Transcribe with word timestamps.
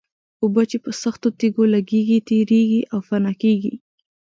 اوبه 0.43 0.63
چې 0.71 0.77
په 0.83 0.91
سختو 1.01 1.27
تېږو 1.39 1.63
لګېږي 1.73 2.17
تېرېږي 2.27 2.81
او 2.93 2.99
فنا 3.07 3.33
کېږي. 3.41 3.73